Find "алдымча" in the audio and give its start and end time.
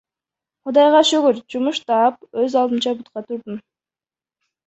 2.61-2.93